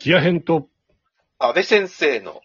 [0.00, 0.66] キア編と
[1.38, 2.40] 安倍先生の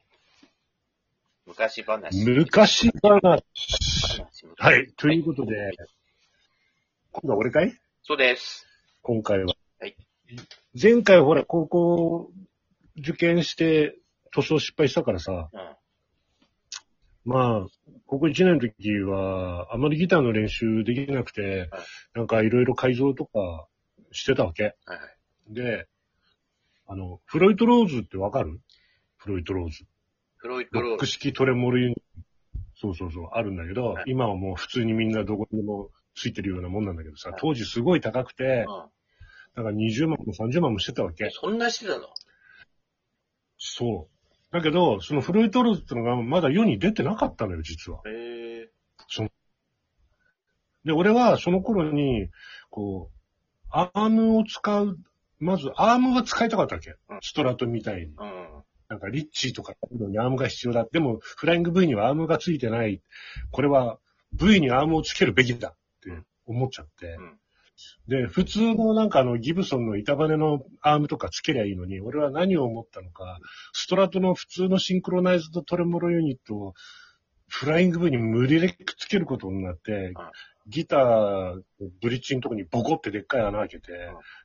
[1.48, 2.26] 昔話。
[2.26, 3.22] 昔話。
[3.22, 3.44] 話
[4.58, 4.92] はい。
[4.98, 5.72] ということで、
[7.14, 7.74] 今度は俺かい？
[8.04, 8.68] そうです。
[9.04, 9.54] 今回は。
[9.80, 9.96] はい
[10.78, 12.30] 前回ほら、高校
[12.98, 13.96] 受験して
[14.34, 17.32] 塗装失敗したからさ、うん。
[17.32, 17.68] まあ、
[18.06, 21.82] 高校1年の時は、あまりギターの練習できなくて、はい
[22.16, 23.66] なんかいろいろ改造とか
[24.12, 24.64] してたわけ。
[24.64, 25.54] はいはい。
[25.54, 25.88] で、
[26.88, 28.60] あの、フロイトローズってわかる？
[29.18, 29.86] フロイトローズ。
[30.38, 30.90] フロイトローズ。
[30.92, 31.96] ロック式トレモルユニ
[32.76, 38.66] そうそうそう、あるんだけど、はい今はもう普通にみんなどこにでもついてるようなもんなんだけどさ、はい当時すごい高くて、うん。
[39.56, 41.30] だから20万も30万もしてたわけ。
[41.32, 42.08] そんなしてたの？
[43.58, 44.54] そう。
[44.54, 48.02] だけど、そのフロイトローズってのがまだ世に出てなかったのよ、実は。
[48.06, 48.12] へ
[48.64, 48.70] え。
[50.86, 52.30] で、俺はその頃に、
[52.70, 54.98] こう、アームを使う、
[55.40, 57.20] まずアームが使いたかったわけうん。
[57.22, 58.04] ストラトみたいに。
[58.06, 58.16] うん。
[58.88, 60.86] なんかリッチーとかのにアームが必要だ。
[60.92, 63.02] でも、フライング V にはアームがついてない。
[63.52, 63.98] これは
[64.34, 65.72] V にアームをつけるべきだっ
[66.04, 67.08] て思っちゃって。
[67.08, 67.40] うん
[68.08, 73.40] で、普通のなんかあのギブソンの板バネのアームとかつけりゃいいのに、俺は何を思ったのか、
[73.74, 76.74] ストラトの普通のシンクロナイズドトレモロユニットを
[77.58, 80.14] フライング V に無理でくっつけることになって、
[80.68, 81.62] ギター、
[82.02, 83.94] ブリッジのとこにボコってでっかい穴開けて、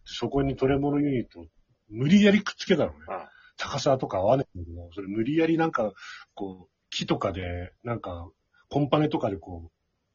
[0.04, 1.46] そこにトレモロユニットを
[1.88, 2.98] 無理やりくっつけたのね。
[3.08, 3.18] うん。
[3.56, 5.92] 高さとか合わないんだけど、それ無理やりなんか、
[6.34, 8.30] こう、木とかで、なんか、
[8.68, 9.70] コンパネとかでこ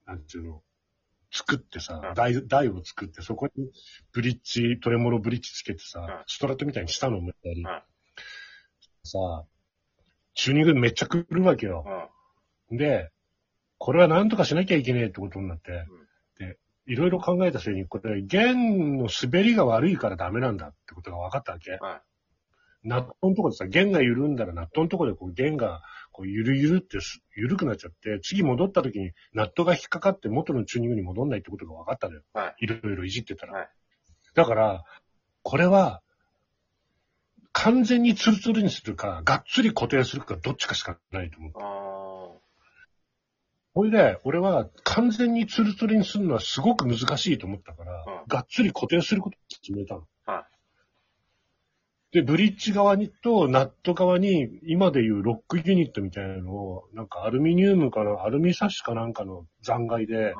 [0.07, 0.63] う、なんていうの、
[1.31, 3.69] 作ってさうん、台、台を作って、そこに
[4.13, 7.65] ブリッジ、トレモロブリッジつけてさん、ストラットみたいにしたの無理やりうん。
[9.03, 9.45] さ、
[10.33, 11.83] チューニングめっちゃ来るわけよ。
[12.75, 12.87] うん。
[12.87, 13.11] で、
[13.77, 15.85] これはなんとかしなきゃいけねえってことになって、
[16.37, 21.71] で、いろいろ考えた末に、これ、弦の滑りが悪いからダメなんだってことが分かったわけ。
[21.71, 22.01] はい
[22.87, 25.81] ナットのとこでさ、弦が緩んだらナットのとこでこう弦が
[26.11, 32.21] こうゆるゆるってす緩くなっちゃって、次戻った時にナットが引っかかって元のチューニングに戻んないってことが分かったのよ。
[32.35, 32.65] はい。
[32.65, 33.53] いろいろいじってたら。
[33.53, 33.69] はい
[34.35, 34.83] だから、
[35.43, 36.01] これは、
[37.53, 41.53] 完全にツルツルにするか、がっつり固定するか、どっちかしかないと思う。
[43.75, 50.07] あほいで、俺は完全にツルツルにするのはすごく難しいと思ったから、うんがっつり固定することを決めたの。
[50.25, 50.47] は
[52.11, 60.33] で、ブリッジ側にとナット側に、今でいうロックユニットみたいなのを、なんかアルミニウムかな、アルミサッシかなんかの残骸でうん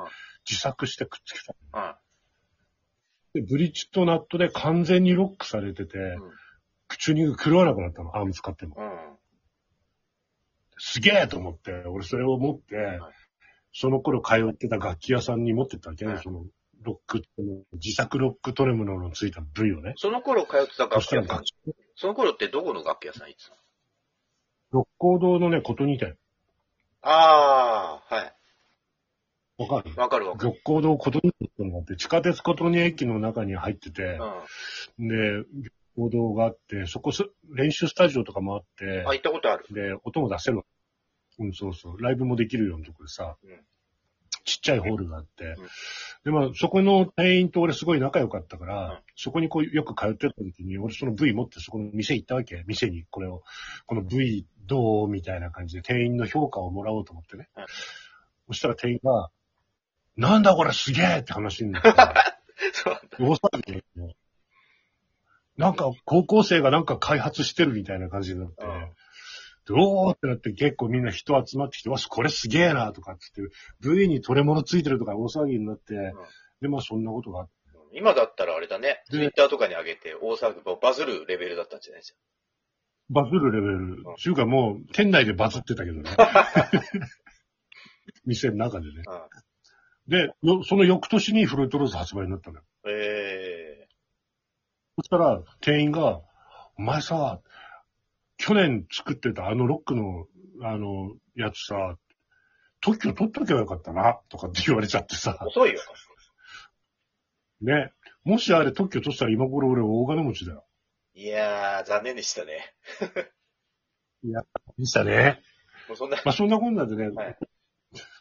[0.48, 1.54] 自作してくっつけた。
[1.72, 1.78] あ。
[1.78, 1.98] は
[3.34, 6.30] で、ブリッジとナットで完全にロックされてて、うん
[6.98, 8.76] チューニング狂わなくなったの、アーム使っても。
[8.76, 8.78] い。
[8.78, 9.16] うん。
[10.78, 13.00] すげえと思って、俺それを持って、
[13.78, 16.46] その頃通ってた楽器屋さんに持ってったわけね、はいその、
[16.82, 17.22] ロック、
[17.74, 19.92] 自作ロックトレムノのついた V をね。
[19.96, 21.44] その頃通ってたそ楽器屋さん
[21.94, 23.56] その頃ってどこの楽器屋さん行ってたの？
[24.70, 26.16] 六甲堂のね、琴似店。
[27.02, 28.34] ああ、はい。
[29.58, 29.94] わかる？
[29.96, 30.50] わかるわかる。
[30.52, 34.18] 六甲堂琴似店ってのがあって、地下鉄琴似駅の中に入ってて
[34.98, 35.08] う、ん。
[35.08, 35.46] で、六
[35.96, 39.66] 甲堂があって、そこす、練習スタジオとかもあってあ、、行ったことある。
[39.70, 40.64] で、音も出せるの。
[41.38, 42.02] うん、そうそう。
[42.02, 43.50] ライブもできるようなとこでさ、うん
[44.44, 45.56] ちっちゃいホールがあって、
[46.24, 52.62] で、まあ、そこの店員と俺すごい仲良かったから、うんそこにこうよく通ってた時に、俺その V 持ってそこの店行ったわけ。
[52.66, 53.42] 店にこれを、
[53.86, 57.48] この V どうみたいな感じで店員の評価をもらおうと思ってね。
[57.56, 57.64] うん
[58.48, 59.30] そしたら店員が、
[60.16, 61.88] なんだこれすげえって話になって。
[63.18, 63.84] 大騒ぎで
[65.56, 68.64] なんか高校生がなんか開発してるみたいな感じになって、
[69.72, 73.42] おーってなって結構みんな人集まってきて、わし、これすげえなとかっつって、
[73.80, 75.94] V に取れ物ついてるとか大騒ぎになって、
[76.60, 77.52] で、まあそんなことがあって、
[77.92, 79.02] 今だったらあれだね。
[79.10, 82.16] でツイッターとかに上げて大騒ぎ、バズるレベルだったんじゃないです
[83.08, 84.16] バズるレベルん。
[84.16, 86.10] ちゅうかもう、店内でバズってたけどね。
[88.26, 89.02] 店の中でね。
[89.04, 89.28] か。
[90.08, 92.64] で、よその翌年にフロイトローズ発売になったのよ。
[92.84, 92.92] うん。
[92.92, 93.88] え
[94.96, 96.20] そしたら、店員が、
[96.78, 97.40] お前さ、
[98.38, 100.26] 去年作ってたあのロックの、
[100.62, 101.96] あの、やつさ、
[102.80, 105.46] 特許取っとけばよかったな、とかって言われちゃってさー、。
[105.46, 105.80] 遅いよ。
[107.62, 107.92] ね。
[108.24, 110.66] もしあれ特許取ったら今頃俺大金持ちだよ。
[111.14, 112.74] いやー、残念でしたね。
[114.78, 115.42] でしたね。
[115.88, 117.38] もうそんな、まあそんなこんなでね、はい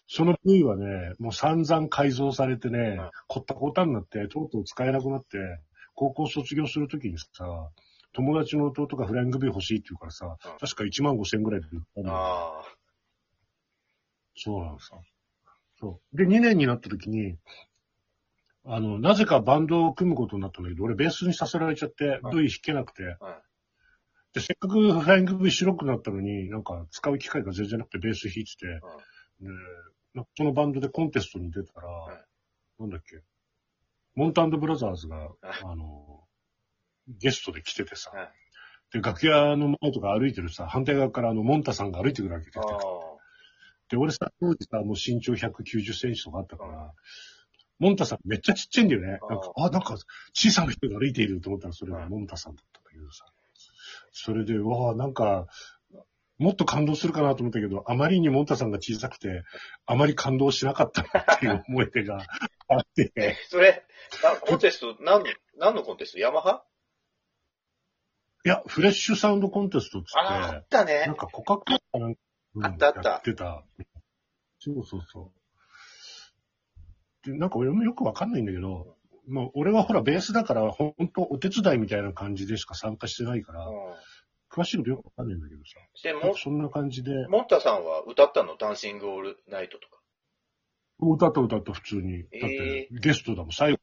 [0.08, 5.38] その V はね、もう散々改造されてね、うんこったこたになって、とうとう使えなくなって、
[5.96, 7.26] 高校卒業するときにさ、
[8.16, 10.58] 友達の弟がフライング V 欲しいって言うからさ、うん。
[10.58, 12.08] 確か1万5千ぐらいで売ったの。
[12.08, 12.64] よあ
[14.38, 14.96] そうなのさ。
[15.80, 16.18] そう。
[16.18, 17.38] で、2年になったときに、
[18.64, 22.38] あの、なぜかバンドを組むことになったんだけど、俺ベースにさせられちゃって、うん。
[22.38, 23.18] V 弾けなくて、うん。
[24.34, 29.50] で、せっかくフライング V 白くなったのに、なんか使う機会が全然なくてベース弾いてて、で、
[30.14, 31.88] なんかそのバンドでコンテストに出たら、
[32.80, 33.22] なんだっけ、
[34.16, 36.25] モンタンドブラザーズが、あの、
[37.08, 38.30] ゲストで来ててさ、はい
[38.92, 42.52] で、楽屋の前とか歩いてるさ、反対側からあの、モンタさんが歩いてくるわけで。
[43.90, 46.94] で、俺さ、当時さ、もう身長190センチとかあったから、
[47.80, 49.08] モンタさんめっちゃちっちゃいんだよね。
[49.08, 49.98] なんか、あ、なんか
[50.34, 52.10] 小さな人が歩いていると思ったらそれがうん。
[52.10, 53.26] モンタさんだったんだけどさ。
[54.12, 55.48] それで、わあ、なんか、
[56.38, 59.44] もっと感動するかなと思ったけど、あまりにモンタさんが小さくて、
[59.86, 62.26] あまり感動しなかったなっていう思い出が
[62.68, 63.84] あって、え、それ、
[64.24, 65.26] なコンテスト、何の、
[65.58, 66.20] 何のコンテスト？
[66.20, 66.64] ヤマハ？
[68.46, 71.16] いや、フレッシュサウンドコンテストっつああ、あっ、ってたねなん。
[71.16, 72.20] かコカ・コーラかなんか
[72.56, 73.64] うんあったあったやってた。
[74.60, 75.32] そうそうそ
[77.26, 77.32] う。
[77.32, 78.96] で、なんか俺もよくわかんないんだけど、
[79.28, 83.76] まあ俺はほらベースだから、ほんとお手伝いみたいな感じでしか参加してないから、うん。
[84.52, 85.80] 詳しいことよくわかんないんだけどさ。
[86.04, 88.56] で、も、そんな感じで、モンタさんは歌ったの？
[88.58, 90.00] ダンシングオールナイトとか。
[91.00, 92.22] 歌った歌った普通に。
[92.22, 93.52] だってえ、ゲストだもん。
[93.52, 93.80] 最後、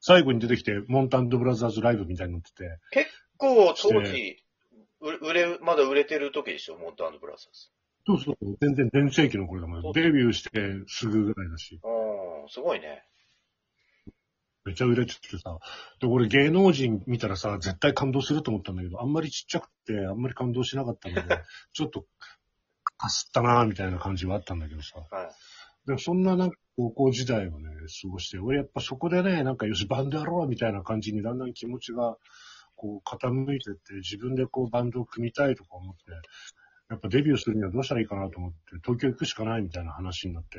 [0.00, 3.00] 最後に出てきて、モンタンドブラザーズライブみたいになってて、こ
[3.40, 4.42] う、当時、
[5.00, 7.70] う売れ、まだ売れてる時でしょ、モンタブラザーズ。
[8.06, 9.92] そうそう、全然全盛期の頃だもん。
[9.92, 10.50] デビューして
[10.86, 11.80] すぐぐらいだし。
[11.82, 13.04] うん、すごいね。
[14.64, 15.58] めっちゃ売れててさ。
[16.00, 21.22] で、俺芸能人見たらさ、絶対感動すると思ったんだけど、あんまりちっちゃくて、あんまり感動しなかったので、
[21.72, 22.06] ちょっと、
[22.96, 24.98] かすったなぁ、みたいな感じはあったんだけどさ。
[25.10, 25.30] はい。
[25.86, 27.70] でもそんななんか高校時代をね、
[28.02, 32.18] 過ごして、俺やっぱそこでね、なんかよし、バンドやろうみたいな感じにだんだん気持ちが、
[32.78, 36.02] こう傾いてって、自分でこうバンドを組みたいとか思って、
[36.88, 40.58] やっぱデビューするにはどうしたらいいかなと思って、東京行くしかないみたいな話になって、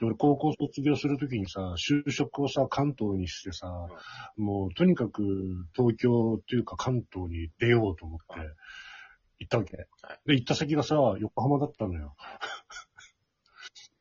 [0.00, 3.68] で、俺高校卒業するときにさ、就職をさ、関東にしてさ、
[4.36, 5.22] もうとにかく
[5.74, 8.48] 東京っていうか関東に出ようと思ってはい、
[9.40, 9.76] 行ったわけ。
[9.76, 9.86] はい
[10.26, 12.16] で、行った先がさ、横浜だったのよ。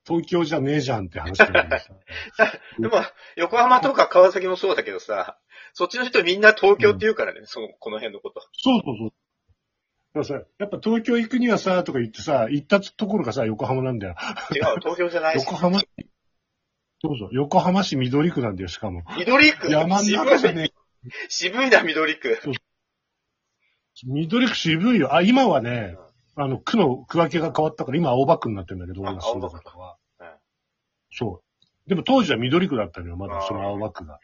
[0.08, 1.94] 東京じゃねえじゃんって話だけどさ。
[2.80, 2.94] でも、
[3.36, 5.38] 横浜とか川崎もそうだけどさ、
[5.80, 8.42] そっちの人みんな東京って言うからね、その、この辺のこと。
[8.52, 9.14] そうそうそう。
[10.14, 14.16] だからさ、やっぱ東京行くにはさ、とか言ってさ、行ったところがさ、横浜なんだよ。
[14.54, 15.46] 違う、東京じゃないし。
[15.46, 15.80] 横浜？
[15.80, 15.88] 市、
[17.02, 19.04] そうそう、横浜市緑区なんだよ、しかも。
[19.18, 19.72] 緑区？
[19.72, 20.74] 山の中じゃね
[21.06, 22.38] え渋いな、緑区。
[24.04, 25.16] 緑区渋いよ。
[25.16, 25.96] あ、今はね、
[26.36, 30.28] あの、区の区分けが変わったから、今青葉区になってるんだけど、あ俺が住んだとこはうん。
[31.14, 31.90] そう。
[31.90, 34.20] でも当時は緑区だったのよ、まだその青葉区が。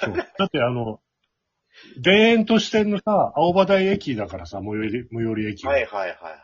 [0.00, 0.16] そう。
[0.16, 1.00] だってあの、
[2.02, 5.70] 田園都市線のさ、青葉台駅だからさ、最寄り、最寄り駅が。
[5.70, 6.38] はいはいはいはい。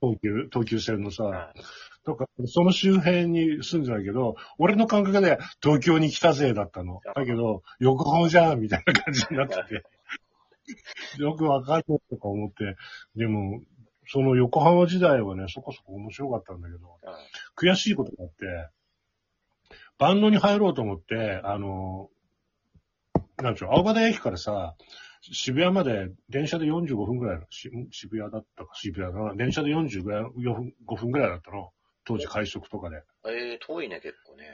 [0.00, 1.60] 東急、東急線のさ、はい
[2.04, 7.00] とか、その周辺に住んでたけど、俺の感覚で東京に来たぜだったの。
[7.14, 9.84] だけど、横浜じゃんみたいな感じになってて。
[11.22, 12.76] よくわかんないとか思って、
[13.14, 13.60] でも、
[14.08, 16.98] その横浜時代はね、そこそこ面白かったんだけど、
[17.56, 18.68] 悔しいことがあって、
[19.98, 22.10] バンドに入ろうと思って、あの、
[23.42, 24.74] なんでしょう、青葉台駅からさ、
[25.20, 31.70] 渋谷まで電車で45分ぐらいの、し渋谷だったか渋谷だな、電車で45分5分ぐらいだったの。
[32.04, 33.02] 当時快速とかで。
[33.24, 34.44] えー、遠いね、結構ね。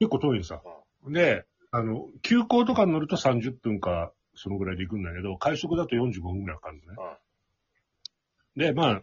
[0.00, 0.60] 結構遠いのさ。
[1.06, 7.18] で、あの、急行とかに乗ると30分か、そのぐらいで行くんだけど、快速だと45分ぐらいかかるのね。
[8.56, 9.02] で、まあ、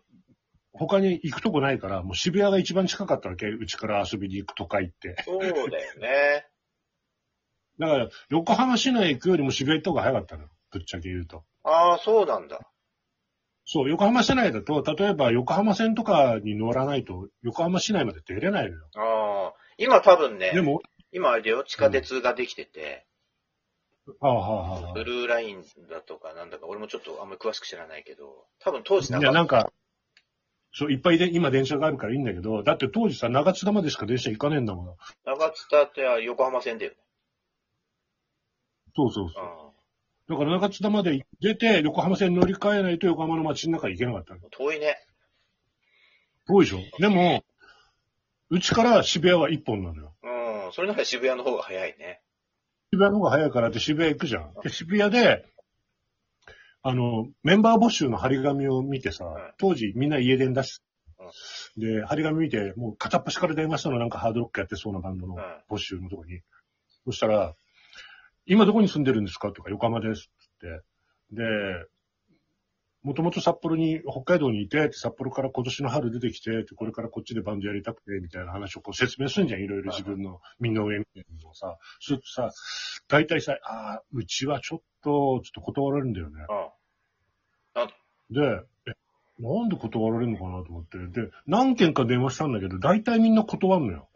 [0.73, 3.47] 他に行くとこないから、もう渋谷が一番近かったわけ。
[3.47, 5.15] うちから遊びに行く都会って。
[5.25, 6.47] そうだよね。
[7.79, 10.49] だから、横浜市内行くよりも渋谷行った方が早かったのよ。
[10.71, 11.43] ぶっちゃけ言うと。
[11.63, 12.59] ああ、そうなんだ。
[13.65, 18.85] そう、横浜市内だと、例えば横浜線とかに乗らないと、横浜市内まで出れないのよ。
[18.95, 20.81] ああ、今多分ねで、も、
[21.11, 23.05] 今あれだよ、地下鉄ができてて、
[24.21, 29.19] ああ、はあ、はあはブルーラインだとかなんだか、俺もちょっとあんまり詳しく知らないけど、多分当時あ。
[29.19, 29.71] いや、なんか、
[30.71, 34.95] そう、いっぱいで、今電車があるからいいんだけど、だって当時さ、長津田までしか電車行かねえんだもん。
[35.25, 36.97] 長津田って横浜線だよね。
[38.99, 39.43] そうそうそう。
[40.29, 44.35] うだから長津田まで出て、横浜線乗り換えないと横浜の街の中行けなかった。
[44.51, 44.97] 遠いね。
[46.47, 46.79] 遠いでしょ？
[46.99, 47.43] でも、
[48.49, 50.13] うちから渋谷は一本なのよ。
[50.23, 50.73] うん。
[50.73, 52.21] それなら渋谷の方が早いね。
[52.91, 54.53] 渋谷の方が早いからって渋谷行くじゃん。
[54.63, 55.45] で、渋谷で、
[56.81, 60.81] あの、メンバー募集の張り紙を見てさ、ん当時みんな家電出し、
[61.77, 66.41] で、張り紙見て、もう片っ端から電話したのなんかハードロックやってそうなバンドのうん募集のとこに。
[67.05, 67.53] そしたら、
[68.49, 69.51] 今どこに住んでるんですか？
[69.51, 70.81] とか、横浜ですって。
[71.31, 71.43] で、
[73.03, 81.77] もともと札幌に、北海道にいて、札幌から今年の春出てきて、これからこっちでバンドやりたくて、みたいな話をこう説明するんじゃん、いろいろ自分の身の上みたいなのをさ。
[82.01, 82.49] するとさ、
[83.07, 86.45] 大体さ、ああ、うちはちょっと、ちょっと断られるんだよね。
[87.75, 88.35] うん。
[88.35, 88.41] で、
[88.87, 88.93] え、
[89.39, 90.97] なんで断られるのかなと思って。
[90.97, 94.09] で、何件か電話したんだけど、大体みんな断るのよ。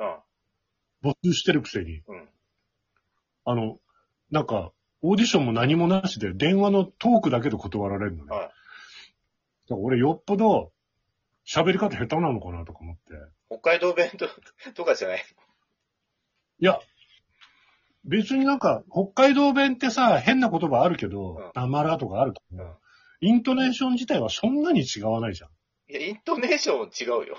[1.03, 1.11] うん。
[1.11, 2.01] 募集してるくせに。
[2.07, 2.29] うん。
[3.45, 3.79] あの、
[4.33, 4.71] なんか、
[5.03, 8.35] オーディションも何もなしで、電話のトークだけで断られるのね。
[8.35, 8.49] はい
[9.69, 10.71] 俺よっぽど、
[11.47, 13.01] 喋り方下手なのかなとか思って。
[13.49, 14.27] 北海道弁と
[14.73, 15.25] とかじゃない
[16.59, 16.79] いや、
[18.03, 22.73] 別になんか、北海道弁ってさ、変な言葉あるけどうん、なまらとかあるけど、うん
[23.21, 25.49] イントネーション自体はそんなに違わないじゃん。
[25.89, 27.37] いや、イントネーション違うよ。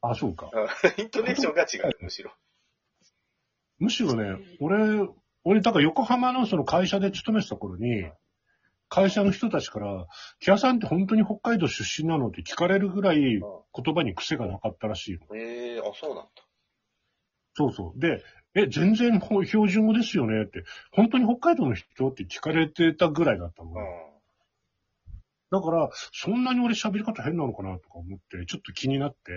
[0.00, 0.48] あ、そうか。
[0.96, 2.32] イントネーションが違う、むしろ。
[3.80, 5.08] むしろね、俺、
[5.44, 8.10] 俺、だから横浜のその会社で勤めてた頃に、
[8.88, 10.06] 会社の人たちから、
[10.40, 15.36] 木屋さんって本当に北海道出身なのって聞かれるぐらい言葉に癖がなかったらしいの。
[15.36, 16.30] ええあ、そうなんだ。
[17.54, 18.00] そうそう。
[18.00, 18.22] で、
[18.54, 23.80] え、全然ほ標準語ですよねって、本当に北海道の人って聞かれてたぐらいだったのね。
[25.52, 25.60] うん。
[25.60, 29.32] だから、そんなに俺喋り方変なのかなとか思って、ちょっと気になって、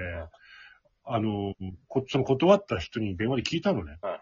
[1.06, 1.54] あの、
[1.88, 3.98] こその断った人に電話で聞いたのね。
[4.02, 4.22] はい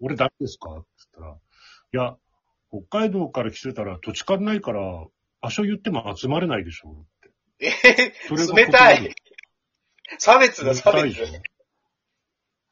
[0.00, 0.70] 俺ダメですか？
[0.70, 0.86] って
[1.20, 2.16] 言ったら、いや、
[2.70, 5.06] 北海道から来てたら土地勘ないから、
[5.40, 6.90] 場所言っても集まれないでしょ。
[6.90, 6.94] っ
[7.58, 7.66] て。
[7.66, 9.14] えそれが冷たい。
[10.18, 11.16] 差別だ、差別。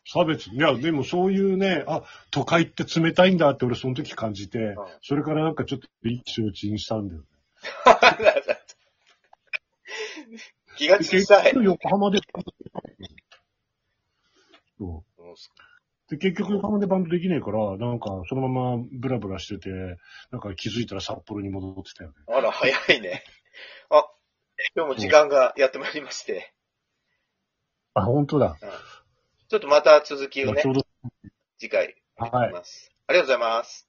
[0.06, 0.50] 差別。
[0.50, 4.76] いや、でもそういうね、あ、都会って冷たいんだって俺その時感じて、ん。
[5.02, 7.26] それからなんかちょっと意気承知にしたんだよね。
[10.76, 11.52] 気が小さい。
[11.54, 12.18] 横浜で、
[14.78, 15.34] そううん
[16.10, 19.70] で、結局横浜でバンドできねえから、なんかそのままブラブラしてて、
[20.30, 22.16] なんか気づいたら札幌に戻ってたよね。
[22.28, 23.24] あら、早いね。
[23.88, 24.04] あ、
[24.76, 26.52] 今日も時間がやってまいりまして、
[27.94, 28.56] あ、本当だ。
[29.48, 30.86] ちょっとまた続きをねまあちょ、うど、
[31.58, 32.52] 次回、はい。
[32.52, 32.90] ます。
[33.06, 33.88] ありがとうございます。